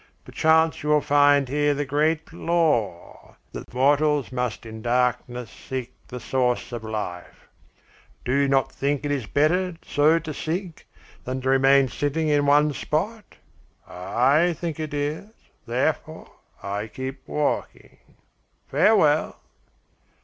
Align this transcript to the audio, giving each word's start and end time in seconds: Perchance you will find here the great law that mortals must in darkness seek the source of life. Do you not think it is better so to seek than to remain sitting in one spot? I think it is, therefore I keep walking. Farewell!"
Perchance 0.25 0.81
you 0.81 0.89
will 0.89 0.99
find 1.01 1.47
here 1.47 1.75
the 1.75 1.85
great 1.85 2.33
law 2.33 3.35
that 3.51 3.71
mortals 3.71 4.31
must 4.31 4.65
in 4.65 4.81
darkness 4.81 5.51
seek 5.51 5.93
the 6.07 6.19
source 6.19 6.71
of 6.71 6.83
life. 6.83 7.47
Do 8.25 8.33
you 8.33 8.47
not 8.47 8.71
think 8.71 9.05
it 9.05 9.11
is 9.11 9.27
better 9.27 9.75
so 9.85 10.17
to 10.17 10.33
seek 10.33 10.87
than 11.23 11.39
to 11.41 11.49
remain 11.49 11.87
sitting 11.87 12.29
in 12.29 12.47
one 12.47 12.73
spot? 12.73 13.35
I 13.87 14.53
think 14.53 14.79
it 14.79 14.95
is, 14.95 15.27
therefore 15.67 16.31
I 16.63 16.87
keep 16.87 17.21
walking. 17.27 17.99
Farewell!" 18.69 19.39